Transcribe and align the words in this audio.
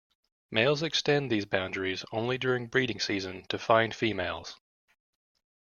Males 0.49 0.81
extend 0.81 1.31
these 1.31 1.45
boundaries 1.45 2.03
only 2.11 2.39
during 2.39 2.65
breeding 2.65 2.99
season, 2.99 3.45
to 3.49 3.59
find 3.59 3.93
females. 3.93 4.59